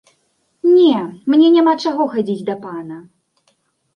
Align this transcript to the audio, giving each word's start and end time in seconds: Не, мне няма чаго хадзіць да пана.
Не, 0.75 0.95
мне 1.33 1.47
няма 1.57 1.73
чаго 1.85 2.03
хадзіць 2.13 2.47
да 2.47 2.55
пана. 2.63 2.97